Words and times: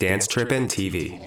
Dance 0.00 0.28
Trippin' 0.28 0.68
TV. 0.68 1.18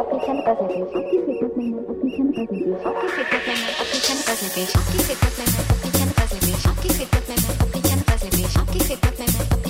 आपकी 0.00 0.18
क्षमता 0.18 0.52
से 0.58 0.66
पेश 0.66 0.94
आपकी 0.96 1.18
फिटनेस 1.24 1.56
में 1.56 1.64
है 1.64 1.80
आपकी 1.90 2.10
क्षमता 2.10 2.44
से 2.44 2.58
पेश 2.60 2.86
आपकी 2.86 3.08
फिटनेस 3.16 3.48
में 3.48 3.56
है 3.56 3.72
आपकी 3.80 3.98
क्षमता 4.00 4.34
से 4.34 4.48
पेश 4.54 4.76
आपकी 4.76 5.02
फिटनेस 5.08 5.36
में 5.38 5.50
है 5.50 5.66
आपकी 5.72 5.90
क्षमता 5.90 6.26
से 6.26 6.38
पेश 6.46 6.66
आपकी 6.66 6.88
फिटनेस 7.00 7.28
में 7.28 7.36
है 7.36 7.58
आपकी 7.60 7.80
क्षमता 7.88 8.16
से 8.16 8.30
पेश 8.36 8.56
आपकी 8.58 8.78
फिटनेस 8.78 9.20
में 9.20 9.26
है 9.28 9.50
आपकी 9.50 9.69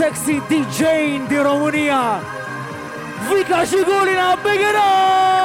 sexy 0.00 0.40
DJ 0.48 0.80
din 1.28 1.42
România, 1.42 2.20
Vica 3.28 3.64
și 3.64 3.76
Golina 3.84 4.38
Begheran! 4.42 5.40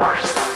Worse. 0.00 0.47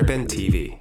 Urban 0.00 0.24
TV. 0.26 0.79